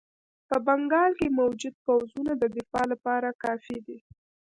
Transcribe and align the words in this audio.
په 0.49 0.55
بنګال 0.65 1.11
کې 1.19 1.27
موجود 1.39 1.75
پوځونه 1.85 2.31
د 2.37 2.43
دفاع 2.55 2.85
لپاره 2.93 3.29
کافي 3.43 3.77
دي. 3.85 3.97